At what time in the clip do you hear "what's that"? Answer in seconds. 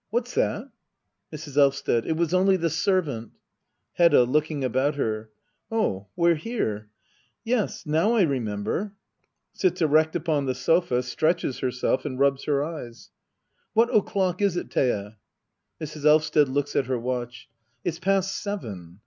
0.10-0.70